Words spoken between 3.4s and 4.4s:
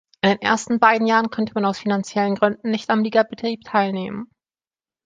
teilnehmen.